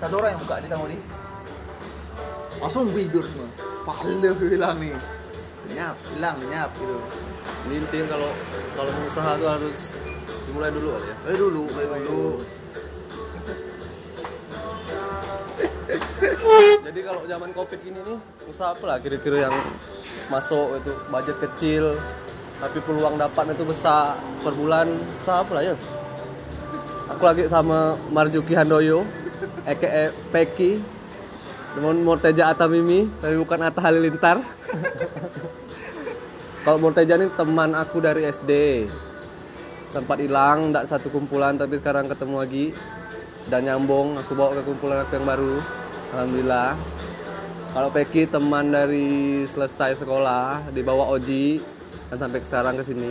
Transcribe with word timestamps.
satu 0.00 0.14
orang 0.16 0.32
yang 0.32 0.40
buka 0.40 0.54
di 0.64 0.68
tamu 0.72 0.88
nih 0.88 1.00
langsung 2.60 2.92
tidur 2.92 3.24
semua. 3.24 3.48
Pala 3.88 4.32
hilang 4.36 4.76
nih. 4.76 4.92
Lenyap 5.68 5.96
hilang 6.12 6.36
lenyap 6.44 6.70
gitu. 6.76 6.96
Ini 7.68 7.74
intinya 7.80 8.06
kalau 8.16 8.30
kalau 8.76 8.90
mau 8.92 9.04
usaha 9.08 9.30
tuh 9.40 9.48
harus 9.48 9.76
dimulai 10.44 10.70
dulu 10.72 10.88
kali 10.92 11.08
ya? 11.08 11.16
Mulai 11.24 11.36
dulu 11.36 11.62
mulai 11.72 12.02
dulu. 12.04 12.32
jadi 16.86 17.00
kalau 17.02 17.26
zaman 17.26 17.50
covid 17.50 17.80
ini 17.82 17.98
nih 17.98 18.18
usaha 18.46 18.70
apa 18.70 18.84
lah 18.86 18.96
kira-kira 19.00 19.48
yang 19.48 19.56
masuk 20.28 20.80
itu? 20.84 20.92
Budget 21.08 21.36
kecil 21.40 21.96
tapi 22.60 22.76
peluang 22.84 23.16
dapat 23.16 23.56
itu 23.56 23.64
besar 23.64 24.20
per 24.44 24.52
bulan. 24.52 24.88
Usaha 25.24 25.40
apa 25.40 25.52
lah 25.56 25.64
ya? 25.64 25.74
Aku 27.16 27.22
lagi 27.24 27.48
sama 27.48 27.96
Marjuki 28.12 28.52
Handoyo 28.52 29.19
aka 29.66 30.14
Peki 30.32 30.80
dengan 31.74 31.96
Morteja 32.02 32.50
Atamimi 32.50 33.06
tapi 33.22 33.36
bukan 33.38 33.58
Atta 33.62 33.80
Halilintar. 33.82 34.42
Kalau 36.64 36.76
Morteja 36.76 37.16
ini 37.16 37.30
teman 37.32 37.72
aku 37.72 38.02
dari 38.02 38.26
SD 38.26 38.84
sempat 39.90 40.22
hilang 40.22 40.70
tidak 40.70 40.86
satu 40.86 41.10
kumpulan 41.10 41.56
tapi 41.56 41.78
sekarang 41.78 42.10
ketemu 42.10 42.36
lagi. 42.36 42.66
Dan 43.48 43.66
nyambung 43.66 44.20
aku 44.20 44.36
bawa 44.36 44.54
ke 44.60 44.62
kumpulan 44.62 45.02
aku 45.02 45.12
yang 45.18 45.26
baru. 45.26 45.54
Alhamdulillah. 46.14 46.76
Kalau 47.70 47.88
Peki 47.94 48.26
teman 48.26 48.74
dari 48.74 49.46
selesai 49.46 50.02
sekolah 50.02 50.74
dibawa 50.74 51.06
Oji 51.14 51.62
dan 52.10 52.18
sampai 52.18 52.42
sekarang 52.42 52.74
ke 52.76 52.84
sini. 52.84 53.10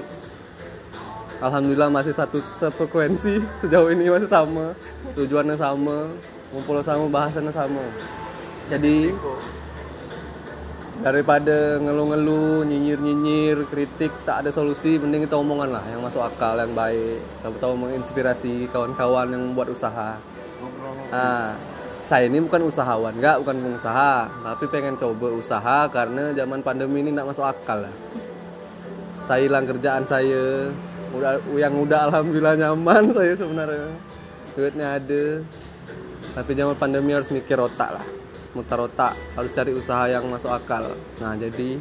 Alhamdulillah 1.39 1.87
masih 1.87 2.11
satu 2.11 2.43
sefrekuensi 2.43 3.39
sejauh 3.63 3.87
ini 3.95 4.11
masih 4.11 4.27
sama. 4.27 4.75
Tujuannya 5.15 5.55
sama 5.55 6.11
ngumpul 6.49 6.81
sama 6.81 7.05
bahasannya 7.09 7.53
sama 7.53 7.83
jadi 8.69 9.13
daripada 10.99 11.79
ngeluh-ngeluh, 11.79 12.67
nyinyir-nyinyir, 12.67 13.65
kritik 13.71 14.11
tak 14.27 14.45
ada 14.45 14.51
solusi, 14.51 14.99
mending 14.99 15.25
kita 15.25 15.39
omongan 15.39 15.79
lah 15.79 15.83
yang 15.87 16.03
masuk 16.03 16.19
akal, 16.19 16.59
yang 16.59 16.75
baik. 16.75 17.23
Siapa 17.39 17.55
tahu 17.57 17.73
menginspirasi 17.79 18.67
kawan-kawan 18.69 19.31
yang 19.31 19.43
buat 19.55 19.71
usaha. 19.71 20.19
Nah, 21.09 21.55
saya 22.03 22.27
ini 22.27 22.43
bukan 22.43 22.67
usahawan, 22.67 23.15
enggak, 23.15 23.39
bukan 23.41 23.57
pengusaha, 23.63 24.27
tapi 24.43 24.65
pengen 24.67 24.99
coba 24.99 25.27
usaha 25.33 25.87
karena 25.87 26.35
zaman 26.35 26.59
pandemi 26.59 26.99
ini 26.99 27.15
nggak 27.15 27.31
masuk 27.31 27.47
akal 27.47 27.87
lah. 27.87 27.95
Saya 29.23 29.47
hilang 29.47 29.63
kerjaan 29.67 30.03
saya, 30.03 30.73
udah 31.15 31.39
yang 31.55 31.75
udah 31.79 32.11
alhamdulillah 32.11 32.55
nyaman 32.59 33.07
saya 33.17 33.33
sebenarnya, 33.35 33.87
duitnya 34.53 34.99
ada, 34.99 35.23
tapi 36.39 36.55
zaman 36.55 36.79
pandemi 36.79 37.11
harus 37.11 37.27
mikir 37.27 37.59
otak 37.59 37.99
lah 37.99 38.05
mutar 38.57 38.81
otak 38.81 39.13
harus 39.37 39.53
cari 39.53 39.71
usaha 39.77 40.09
yang 40.09 40.25
masuk 40.25 40.49
akal. 40.49 40.97
Nah 41.21 41.37
jadi 41.37 41.77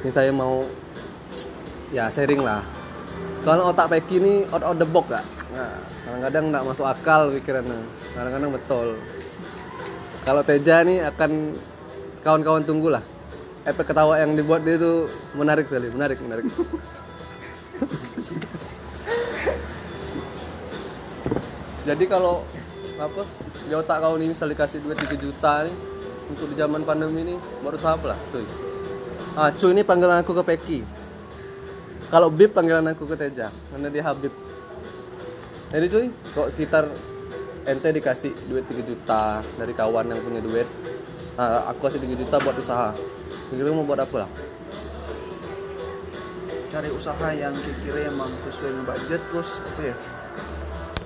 ini 0.00 0.10
saya 0.10 0.32
mau 0.32 0.64
ya 1.92 2.08
sharing 2.08 2.40
lah. 2.40 2.64
Soalnya 3.44 3.68
otak 3.68 3.92
Peki 3.92 4.16
ini 4.18 4.48
out 4.50 4.64
of 4.64 4.80
the 4.80 4.88
box 4.88 5.06
gak 5.12 5.22
nah, 5.54 5.78
kadang-kadang 6.02 6.44
nggak 6.50 6.64
masuk 6.64 6.86
akal 6.88 7.28
pikirannya. 7.36 7.84
Kadang-kadang 8.16 8.50
betul. 8.56 8.96
Kalau 10.24 10.42
Teja 10.42 10.82
nih 10.82 11.04
akan 11.04 11.54
kawan-kawan 12.24 12.64
tunggulah. 12.64 13.04
Efek 13.66 13.90
ketawa 13.90 14.18
yang 14.22 14.38
dibuat 14.38 14.62
dia 14.62 14.78
itu 14.78 15.10
menarik 15.34 15.66
sekali 15.68 15.90
menarik 15.90 16.22
menarik. 16.22 16.46
Jadi 21.86 22.04
kalau 22.10 22.42
apa 22.98 23.22
di 23.66 23.74
otak 23.74 23.98
kau 23.98 24.14
nih 24.14 24.30
misal 24.30 24.46
dikasih 24.46 24.78
duit 24.78 24.94
3 24.94 25.18
juta 25.18 25.66
nih 25.66 25.74
untuk 26.30 26.46
di 26.50 26.54
zaman 26.58 26.86
pandemi 26.86 27.26
ini 27.26 27.34
baru 27.62 27.78
apa 27.82 28.14
lah 28.14 28.18
cuy? 28.30 28.46
Ah 29.34 29.50
cuy 29.50 29.70
ini 29.74 29.82
panggilan 29.82 30.22
aku 30.22 30.32
ke 30.38 30.42
Peki. 30.54 30.80
Kalau 32.06 32.30
Bib 32.30 32.54
panggilan 32.54 32.86
aku 32.94 33.10
ke 33.10 33.18
Teja 33.18 33.50
karena 33.50 33.88
dia 33.90 34.02
Habib. 34.06 34.30
Jadi 35.74 35.86
cuy 35.90 36.06
kok 36.34 36.48
sekitar 36.54 36.86
ente 37.66 37.88
dikasih 37.90 38.30
duit 38.46 38.62
3 38.70 38.86
juta 38.86 39.42
dari 39.58 39.74
kawan 39.74 40.06
yang 40.14 40.22
punya 40.22 40.38
duit 40.38 40.70
nah, 41.34 41.66
aku 41.66 41.90
kasih 41.90 41.98
3 41.98 42.22
juta 42.22 42.38
buat 42.38 42.54
usaha. 42.62 42.94
Kira 43.50 43.70
mau 43.74 43.82
buat 43.82 43.98
apa 43.98 44.26
lah? 44.26 44.30
Cari 46.70 46.90
usaha 46.94 47.28
yang 47.34 47.54
kira-kira 47.54 48.10
emang 48.10 48.30
sesuai 48.46 48.86
budget 48.86 49.22
terus 49.30 49.50
apa 49.58 49.80
ya? 49.82 49.96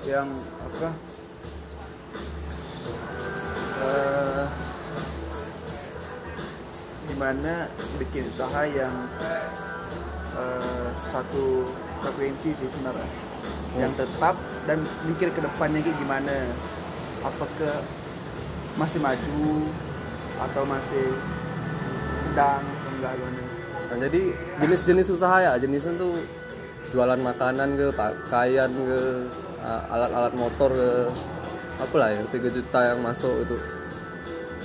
Yang 0.05 0.27
apa 0.61 0.89
eh, 3.81 4.45
gimana 7.11 7.67
bikin 7.97 8.23
usaha 8.29 8.61
yang 8.69 8.93
eh, 10.37 10.87
satu 11.11 11.65
frekuensi 12.01 12.49
sih 12.53 12.67
sebenarnya. 12.69 13.09
Yang 13.77 13.93
tetap 14.05 14.35
dan 14.69 14.83
mikir 15.09 15.33
ke 15.33 15.41
depannya 15.41 15.81
kayak 15.81 15.97
gimana. 15.97 16.35
Apakah 17.21 17.85
masih 18.81 18.97
maju 18.97 19.69
atau 20.41 20.63
masih 20.65 21.07
sedang 22.25 22.63
enggak 22.97 23.13
gimana? 23.17 23.41
Nah, 23.91 23.97
jadi 24.07 24.21
jenis-jenis 24.63 25.07
usaha 25.11 25.37
ya, 25.43 25.51
jenisnya 25.59 25.99
tuh 25.99 26.15
jualan 26.95 27.19
makanan 27.19 27.75
ke, 27.75 27.87
pakaian 27.91 28.71
ke, 28.71 29.27
alat-alat 29.91 30.33
motor 30.39 30.71
ke, 30.71 30.91
apa 31.81 31.95
lah 31.97 32.09
yang 32.13 32.25
3 32.29 32.37
juta 32.53 32.79
yang 32.93 32.99
masuk 33.01 33.43
itu 33.43 33.57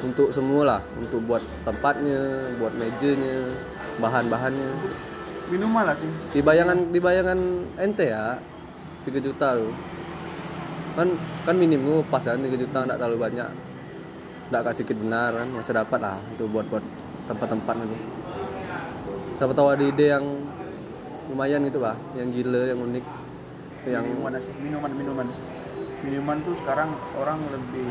untuk 0.04 0.28
semua 0.28 0.76
lah, 0.76 0.80
untuk 1.00 1.24
buat 1.24 1.40
tempatnya, 1.64 2.52
buat 2.60 2.76
mejanya, 2.76 3.48
bahan-bahannya. 3.96 4.70
minuman 5.46 5.88
lah 5.88 5.96
sih 5.96 6.10
Di 6.36 6.44
bayangan 6.44 6.92
di 6.92 7.00
bayangan 7.00 7.38
ente 7.80 8.12
ya, 8.12 8.36
3 9.08 9.16
juta 9.24 9.56
tuh. 9.56 9.72
Kan 10.92 11.16
kan 11.48 11.56
minim 11.56 11.80
gue 11.80 12.04
pas 12.12 12.20
kan 12.20 12.36
3 12.36 12.52
juta 12.60 12.84
enggak 12.84 13.00
terlalu 13.00 13.18
banyak. 13.24 13.48
Enggak 14.52 14.62
kasih 14.68 14.84
sedikit 14.84 15.00
benar 15.00 15.32
kan, 15.32 15.48
masih 15.48 15.72
dapat 15.72 15.98
lah 15.98 16.20
untuk 16.36 16.52
buat 16.52 16.68
buat 16.68 16.84
tempat-tempat 17.26 17.74
itu 17.82 17.98
siapa 19.36 19.52
tahu 19.52 19.68
ada 19.68 19.84
ide 19.84 20.16
yang 20.16 20.24
lumayan 21.28 21.60
gitu 21.68 21.82
pak 21.82 21.92
yang 22.16 22.32
gila 22.32 22.62
yang 22.72 22.78
unik 22.80 23.04
yang 23.84 24.04
minuman 24.06 24.32
minuman 24.62 24.90
minuman 24.96 25.26
minuman 26.06 26.38
tuh 26.46 26.54
sekarang 26.62 26.94
orang 27.18 27.42
lebih 27.50 27.90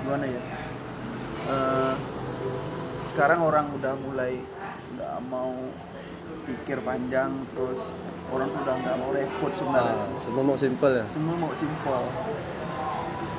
gimana 0.00 0.24
ya? 0.24 0.42
Eh, 1.52 1.94
sekarang 3.12 3.44
orang 3.44 3.68
udah 3.76 3.92
mulai 4.00 4.40
nggak 4.96 5.16
mau 5.28 5.52
pikir 6.48 6.80
panjang 6.80 7.28
terus 7.52 7.76
orang 8.32 8.48
udah 8.48 8.74
nggak 8.80 8.96
mau 8.96 9.10
repot 9.12 9.52
sebenarnya. 9.52 9.94
Ah, 10.00 10.16
semua 10.16 10.42
mau 10.48 10.56
simple 10.56 10.92
ya? 10.96 11.04
Semua 11.12 11.34
mau 11.36 11.52
simpel. 11.60 12.02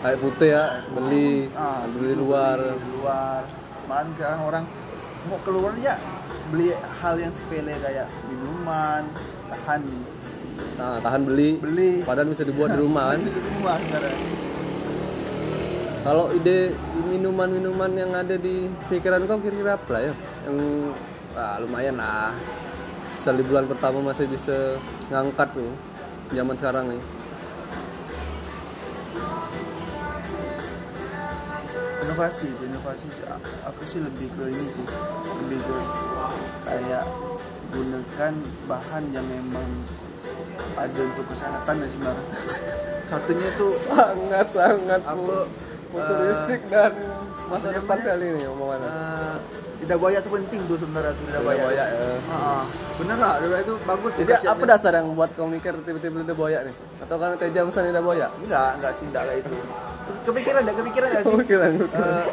Air 0.04 0.18
putih 0.22 0.50
ya 0.54 0.66
beli 0.94 1.50
ah, 1.58 1.90
beli 1.90 2.14
luar. 2.14 2.62
di 2.62 2.90
luar. 3.02 3.42
Malah 3.90 4.14
sekarang 4.14 4.42
orang 4.46 4.64
mau 5.26 5.40
keluar 5.42 5.74
ya 5.82 5.98
beli 6.54 6.70
hal 7.02 7.16
yang 7.18 7.34
sepele 7.34 7.74
kayak 7.82 8.06
minuman 8.30 9.08
tahan 9.50 9.82
nah 10.78 10.98
tahan 11.02 11.22
beli. 11.26 11.58
Beli. 11.58 12.02
Padahal 12.06 12.30
bisa 12.30 12.44
dibuat 12.44 12.74
di 12.74 12.80
rumah 12.82 13.14
kan? 13.14 13.22
Di 13.24 13.32
rumah 13.32 13.78
sekarang 13.90 14.44
kalau 16.04 16.28
ide 16.36 16.76
minuman-minuman 17.08 17.88
yang 17.96 18.12
ada 18.12 18.36
di 18.36 18.68
pikiran 18.92 19.24
kau 19.24 19.40
kira-kira 19.40 19.80
apa 19.80 19.88
lah 19.96 20.02
ya? 20.12 20.14
Yang 20.44 20.58
ah, 21.40 21.56
lumayan 21.64 21.96
lah. 21.96 22.36
Misal 23.16 23.40
di 23.40 23.44
bulan 23.48 23.72
pertama 23.72 24.04
masih 24.04 24.28
bisa 24.28 24.84
ngangkat 25.08 25.56
tuh 25.56 25.72
zaman 26.36 26.60
sekarang 26.60 26.92
nih. 26.92 27.02
Inovasi 32.04 32.52
sih 32.52 32.66
inovasi 32.68 33.08
sih. 33.08 33.24
Aku 33.72 33.82
sih 33.88 34.04
lebih 34.04 34.28
ke 34.36 34.44
ini 34.52 34.68
sih. 34.76 34.86
Lebih 35.40 35.60
ke 35.64 35.78
kayak 36.68 37.06
gunakan 37.72 38.34
bahan 38.68 39.04
yang 39.16 39.28
memang 39.32 39.70
ada 40.76 41.00
untuk 41.02 41.26
kesehatan 41.28 41.74
ya 41.76 41.88
sebenarnya 41.88 42.26
satunya 43.06 43.48
itu 43.48 43.68
sangat 43.86 44.48
sangat 44.50 45.02
Aku, 45.04 45.46
futuristik 45.88 46.62
dan 46.68 46.92
masa 47.46 47.68
depan 47.70 47.98
sekali 47.98 48.26
nih 48.34 48.46
omongannya 48.48 48.90
eh, 48.90 49.36
lidah 49.80 49.98
buaya 49.98 50.18
itu 50.18 50.30
penting 50.32 50.62
tuh 50.66 50.78
sebenarnya 50.78 51.12
tuh 51.12 51.24
lidah 51.28 51.42
buaya 51.44 51.62
buaya, 51.62 51.84
ya. 51.86 52.08
Ah, 52.28 52.64
bener 52.96 53.18
lah 53.18 53.34
buaya 53.38 53.62
itu 53.62 53.74
bagus 53.84 54.12
Jadi 54.16 54.32
apa 54.44 54.64
dasar 54.66 54.92
yang 54.96 55.12
buat 55.12 55.30
kau 55.34 55.46
mikir 55.46 55.76
tiba-tiba 55.78 56.24
lidah 56.24 56.34
buaya 56.34 56.60
nih? 56.64 56.76
Atau 57.00 57.16
karena 57.18 57.36
Teja 57.36 57.62
pesan 57.62 57.84
lidah 57.86 58.00
buaya? 58.00 58.28
enggak 58.40 58.70
enggak 58.80 58.92
sih 58.96 59.06
enggak 59.06 59.24
kayak 59.28 59.40
itu 59.40 59.56
kepikiran 60.24 60.60
enggak 60.64 60.78
kepikiran 60.80 61.08
enggak 61.10 61.24
sih 61.24 61.36
Kepikiran. 61.36 61.72
Eh, 61.84 62.28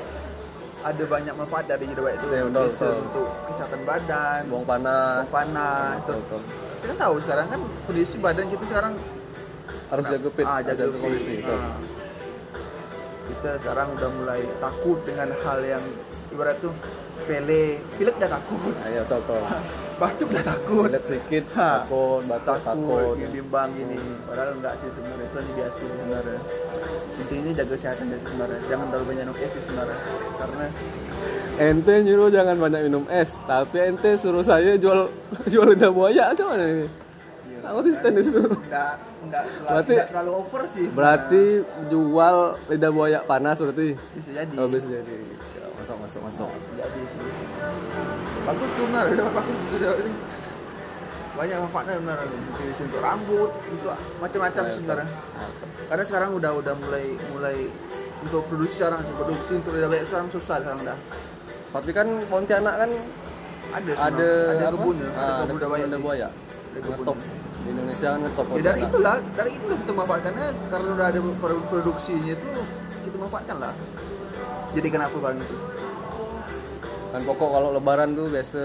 ada 0.81 1.05
banyak 1.05 1.35
manfaat 1.37 1.65
dari 1.67 1.85
buaya 1.91 2.15
itu 2.15 2.27
Iya, 2.27 2.43
betul, 2.47 2.67
betul. 2.71 2.95
untuk 3.05 3.29
kesehatan 3.51 3.81
badan 3.85 4.41
Buang 4.49 4.65
panas. 4.65 5.17
buang 5.21 5.33
panas 5.35 5.97
terus 6.07 6.23
Betul. 6.25 6.43
Kita 6.81 6.95
tahu 6.97 7.15
sekarang 7.19 7.47
kan 7.47 7.61
kondisi 7.85 8.17
badan 8.17 8.47
kita 8.47 8.65
sekarang 8.67 8.95
Harus 9.87 10.07
jaga 10.07 10.29
fit, 10.31 10.45
ah, 10.45 10.61
jaga 10.61 10.87
jaga 10.87 10.97
kondisi. 10.97 11.33
fit. 11.33 11.43
betul. 11.43 11.59
Ah. 11.59 11.79
kita 13.29 13.51
sekarang 13.59 13.89
udah 13.91 14.11
mulai 14.13 14.41
takut 14.59 14.99
dengan 15.03 15.29
hal 15.37 15.59
yang 15.63 15.85
ibarat 16.31 16.57
tuh 16.59 16.75
sepele 17.13 17.63
pilek 17.95 18.15
udah 18.17 18.31
takut 18.33 18.75
ayo 18.83 19.03
tau 19.05 19.21
tau 19.25 19.43
batuk 19.99 20.29
udah 20.31 20.45
takut 20.47 20.89
Lihat 20.89 21.05
sedikit 21.05 21.45
Ha. 21.53 21.85
takut 21.85 22.23
batuk 22.25 22.59
takut, 22.59 22.65
takut 22.65 23.15
gini, 23.17 23.31
bimbang 23.37 23.69
gini 23.73 23.97
padahal 24.25 24.51
enggak 24.55 24.75
sih 24.79 24.89
sebenarnya 24.91 25.27
itu 25.27 25.53
biasa 25.53 25.77
sebenarnya 25.77 26.39
intinya 27.21 27.53
jaga 27.55 27.75
kesehatan 27.75 28.07
ya 28.07 28.19
sebenarnya. 28.19 28.61
Jangan 28.67 28.87
terlalu 28.89 29.05
banyak 29.07 29.25
minum 29.25 29.37
es 29.37 29.51
sih 29.51 29.63
sebenarnya. 29.63 29.99
Karena 30.35 30.65
ente 31.61 31.95
nyuruh 32.01 32.29
jangan 32.29 32.57
banyak 32.57 32.81
minum 32.83 33.05
es 33.07 33.31
tapi 33.45 33.77
ente 33.83 34.11
suruh 34.17 34.41
saya 34.41 34.75
jual 34.75 35.13
jual 35.53 35.67
lidah 35.71 35.91
buaya 35.91 36.33
atau 36.33 36.49
mana 36.49 36.65
ini? 36.65 36.87
Aku 37.61 37.77
konsisten 37.79 38.11
di 38.11 38.23
situ. 38.23 38.41
enggak 38.41 38.97
Berarti- 39.61 39.93
enggak 39.95 40.09
terlalu 40.09 40.33
over 40.35 40.63
sih. 40.71 40.87
berarti 40.89 41.43
jual 41.87 42.37
lidah 42.67 42.91
buaya 42.91 43.19
panas 43.23 43.61
berarti? 43.61 43.95
Bisa 43.95 44.31
jadi. 44.35 44.55
Oh 44.57 44.67
bisa 44.67 44.89
jadi. 44.89 45.17
Masuk 45.77 45.97
masuk 46.01 46.21
masuk. 46.25 46.49
Jadi 46.75 47.01
sih. 47.05 47.21
Bagus 48.41 48.71
tuh 48.73 48.85
udah 48.87 49.29
bagus 49.31 49.57
udah 49.77 49.91
ini 49.99 50.13
banyak 51.31 51.57
manfaatnya 51.59 51.95
benar 51.99 52.19
Bisa 52.59 52.83
untuk 52.83 53.01
rambut 53.01 53.51
untuk 53.67 53.91
macam-macam 54.19 54.63
Ayo, 54.63 54.75
sebenarnya. 54.75 55.09
karena 55.87 56.05
sekarang 56.05 56.31
udah 56.35 56.51
udah 56.55 56.75
mulai 56.77 57.05
mulai 57.31 57.57
untuk 58.21 58.43
produksi 58.47 58.77
sekarang 58.79 59.01
produksi 59.11 59.53
untuk 59.57 59.73
lidah 59.73 59.89
buaya 59.89 60.05
sekarang 60.05 60.29
susah 60.29 60.57
sekarang 60.59 60.81
udah. 60.83 60.99
Tapi 61.71 61.91
kan 61.91 62.07
Pontianak 62.27 62.75
kan 62.77 62.91
ada 63.71 63.93
ada 64.03 64.29
ada 64.51 64.67
kebun 64.69 64.97
ya. 64.99 65.09
Ah, 65.09 65.15
ada 65.15 65.33
ada 65.39 65.43
kebun 65.47 65.57
kebun 65.57 65.71
lidah 65.71 65.87
lidah 65.87 66.01
buaya 66.01 66.29
Ada 66.29 66.79
kebun. 66.81 66.95
ngetop. 66.99 67.19
di 67.61 67.69
Indonesia 67.71 68.07
kan 68.09 68.21
ngetop 68.21 68.47
Ya, 68.51 68.63
dari 68.65 68.81
itulah, 68.83 69.17
dari 69.31 69.51
itulah 69.55 69.77
kita 69.79 69.93
manfaatkannya. 69.95 70.47
Karena 70.67 70.89
udah 70.91 71.07
ada 71.07 71.19
pro- 71.39 71.65
produksinya 71.69 72.33
itu 72.33 72.49
kita 73.01 73.17
manfaatkan 73.17 73.57
lah. 73.57 73.73
Jadi 74.71 74.89
kenapa 74.89 75.15
barang 75.15 75.39
itu? 75.39 75.57
Kan 77.11 77.21
pokok 77.21 77.49
kalau 77.51 77.69
lebaran 77.73 78.15
tuh 78.15 78.31
biasa 78.31 78.63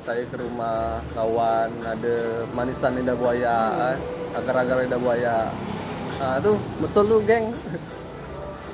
saya 0.00 0.28
ke 0.28 0.36
rumah 0.36 1.00
kawan 1.10 1.72
ada 1.80 2.16
manisan 2.52 2.92
lidah 2.92 3.16
buaya 3.16 3.56
kan, 3.72 3.98
agar-agar 4.36 4.84
lidah 4.84 5.00
buaya 5.00 5.48
nah 6.16 6.36
tuh 6.38 6.60
betul 6.78 7.04
tuh 7.08 7.20
geng 7.24 7.48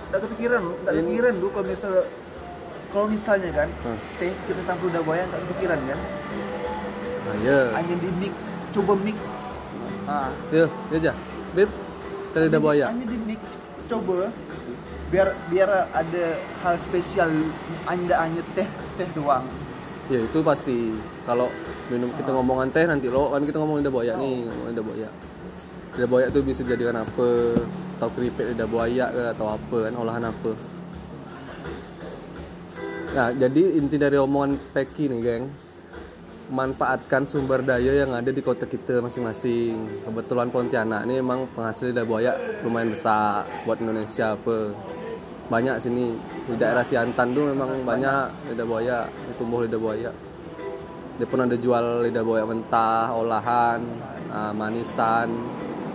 Udah 0.06 0.22
kepikiran 0.22 0.62
nggak 0.82 0.94
kepikiran 0.96 1.34
lu 1.36 1.48
kalau 1.50 1.66
misal 1.66 1.92
kalau 2.88 3.06
misalnya 3.06 3.50
kan 3.52 3.68
Hmm. 3.82 3.98
teh 4.16 4.32
kita 4.46 4.60
campur 4.64 4.88
udah 4.88 5.02
bayang 5.02 5.26
nggak 5.28 5.42
kepikiran 5.44 5.78
kan? 5.84 6.00
nah, 7.22 7.34
iya 7.36 7.60
Hanya 7.74 7.94
di 7.94 8.10
mix, 8.16 8.34
coba 8.72 8.92
mix. 8.96 9.16
Ah, 10.06 10.30
iya 10.48 10.66
iya 10.88 10.96
aja 10.96 11.12
beb 11.52 11.70
tadi 12.30 12.44
lidah 12.46 12.60
buaya 12.60 12.86
Hanya 12.90 13.06
di 13.06 13.18
mix, 13.22 13.42
coba 13.86 14.30
biar 15.06 15.28
biar 15.46 15.70
ada 15.94 16.24
hal 16.66 16.74
spesial 16.82 17.30
anda 17.86 18.14
hanya 18.18 18.42
teh 18.58 18.66
teh 18.98 19.08
doang. 19.14 19.46
ya 20.10 20.22
itu 20.22 20.38
pasti. 20.42 20.94
Kalau 21.26 21.50
minum 21.90 22.10
kita 22.14 22.30
ngomongan 22.34 22.70
teh 22.74 22.86
nanti 22.86 23.06
lo 23.10 23.30
kan 23.30 23.42
kita 23.42 23.58
ngomong 23.62 23.82
lidah 23.82 23.92
buaya 23.94 24.12
nih 24.18 24.46
ngomong 24.46 24.66
lidah 24.70 26.08
buaya 26.10 26.26
tuh 26.30 26.42
bisa 26.42 26.66
dijadikan 26.66 26.98
apa? 26.98 27.54
Atau 27.98 28.08
keripik 28.18 28.54
lidah 28.54 28.68
buaya 28.68 29.06
ke 29.10 29.22
atau 29.34 29.46
apa 29.50 29.76
kan 29.90 29.94
olahan 29.94 30.24
apa? 30.26 30.52
Nah 33.14 33.28
jadi 33.32 33.62
inti 33.78 33.96
dari 33.96 34.18
omongan 34.18 34.58
Peki 34.74 35.04
nih 35.10 35.20
geng. 35.22 35.44
Manfaatkan 36.46 37.26
sumber 37.26 37.58
daya 37.58 38.06
yang 38.06 38.14
ada 38.14 38.30
di 38.30 38.38
kota 38.38 38.70
kita 38.70 39.02
masing-masing. 39.02 40.06
Kebetulan 40.06 40.46
Pontianak 40.54 41.02
ini 41.10 41.18
emang 41.18 41.50
penghasil 41.50 41.90
lidah 41.90 42.06
buaya 42.06 42.38
lumayan 42.62 42.94
besar 42.94 43.42
buat 43.66 43.82
Indonesia 43.82 44.38
apa 44.38 44.70
banyak 45.46 45.76
sini. 45.78 46.14
Di 46.46 46.54
daerah 46.54 46.86
Siantan 46.86 47.34
tuh 47.34 47.50
memang 47.50 47.82
banyak 47.82 48.52
lidah 48.54 48.66
buaya 48.66 48.98
tumbuh 49.34 49.66
lidah 49.66 49.80
buaya. 49.80 50.10
Dia 51.16 51.26
pun 51.26 51.42
ada 51.42 51.56
jual 51.56 52.06
lidah 52.06 52.22
buaya 52.22 52.44
mentah 52.44 53.10
olahan 53.14 53.80
ah, 54.30 54.52
manisan 54.52 55.32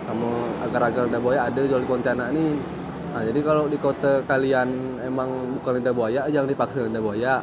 sama 0.08 0.30
agar-agar 0.66 1.08
lidah 1.08 1.22
buaya 1.22 1.40
ada 1.48 1.62
jual 1.62 1.80
di 1.80 1.88
Pontianak 1.88 2.34
nih 2.34 2.82
nah 3.12 3.28
jadi 3.28 3.44
kalau 3.44 3.68
di 3.68 3.76
kota 3.76 4.24
kalian 4.24 4.96
emang 5.04 5.60
bukan 5.60 5.84
lidah 5.84 5.92
buaya 5.92 6.22
jangan 6.32 6.48
dipaksa 6.48 6.88
lidah 6.88 7.04
buaya. 7.04 7.34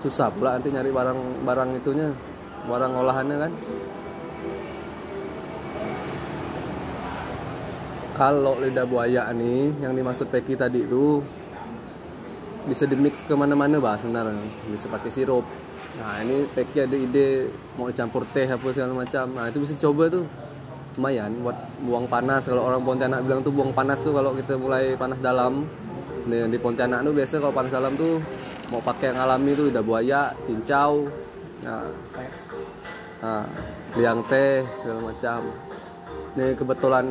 Susah 0.00 0.32
pula 0.32 0.56
nanti 0.56 0.72
nyari 0.72 0.88
barang 0.92 1.44
barang 1.44 1.70
itunya 1.76 2.08
barang 2.68 2.92
olahannya 2.92 3.36
kan 3.36 3.52
kalau 8.20 8.60
lidah 8.60 8.84
buaya 8.84 9.32
nih 9.32 9.80
yang 9.80 9.96
dimaksud 9.96 10.28
Peki 10.28 10.52
tadi 10.52 10.84
itu 10.84 11.24
bisa 12.68 12.84
dimix 12.84 13.24
ke 13.24 13.32
mana-mana 13.32 13.80
bah 13.80 13.96
sebenarnya. 13.96 14.36
Bisa 14.68 14.92
pakai 14.92 15.08
sirup. 15.08 15.48
Nah 15.96 16.20
ini 16.20 16.44
Peki 16.52 16.84
ada 16.84 16.96
ide 17.00 17.48
mau 17.80 17.88
dicampur 17.88 18.28
teh 18.28 18.44
apa 18.44 18.60
segala 18.76 18.92
macam. 18.92 19.24
Nah 19.32 19.48
itu 19.48 19.64
bisa 19.64 19.72
coba 19.80 20.12
tuh. 20.12 20.28
Lumayan 21.00 21.32
buat 21.40 21.56
buang 21.80 22.04
panas. 22.12 22.44
Kalau 22.44 22.68
orang 22.68 22.84
Pontianak 22.84 23.24
bilang 23.24 23.40
tuh 23.40 23.56
buang 23.56 23.72
panas 23.72 24.04
tuh 24.04 24.12
kalau 24.12 24.36
kita 24.36 24.60
mulai 24.60 25.00
panas 25.00 25.16
dalam. 25.24 25.64
Di, 26.28 26.44
di 26.44 26.58
Pontianak 26.60 27.00
tuh 27.00 27.16
biasa 27.16 27.40
kalau 27.40 27.56
panas 27.56 27.72
dalam 27.72 27.96
tuh 27.96 28.20
mau 28.68 28.84
pakai 28.84 29.16
yang 29.16 29.24
alami 29.24 29.56
tuh 29.56 29.72
lidah 29.72 29.82
buaya 29.82 30.30
cincau 30.46 31.08
nah, 31.64 31.90
nah 33.24 33.42
liang 33.96 34.20
teh 34.28 34.60
segala 34.84 35.08
macam. 35.08 35.40
Ini 36.36 36.52
kebetulan 36.52 37.06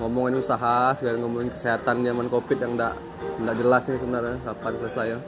ngomongin 0.00 0.40
usaha 0.40 0.96
sekalian 0.96 1.20
ngomongin 1.20 1.50
kesehatan 1.52 2.00
zaman 2.00 2.26
covid 2.32 2.56
yang 2.56 2.72
enggak 2.78 2.94
enggak 3.40 3.56
jelas 3.60 3.82
nih 3.88 3.98
sebenarnya 4.00 4.36
kapan 4.46 4.72
selesai 4.80 5.06
ya 5.16 5.20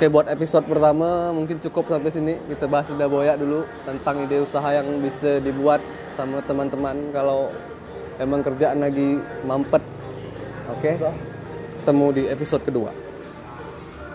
Oke 0.00 0.08
buat 0.08 0.32
episode 0.32 0.64
pertama 0.64 1.28
mungkin 1.28 1.60
cukup 1.60 1.84
sampai 1.92 2.08
sini 2.08 2.32
kita 2.48 2.64
bahas 2.64 2.88
lidah 2.88 3.04
boya 3.04 3.36
dulu 3.36 3.68
tentang 3.84 4.24
ide 4.24 4.40
usaha 4.40 4.64
yang 4.72 4.88
bisa 4.96 5.44
dibuat 5.44 5.84
sama 6.16 6.40
teman-teman 6.40 7.12
kalau 7.12 7.52
emang 8.16 8.40
kerjaan 8.40 8.80
lagi 8.80 9.20
mampet. 9.44 9.84
Oke. 10.72 10.96
Ketemu 11.84 12.06
di 12.16 12.22
episode 12.32 12.64
kedua. 12.64 13.09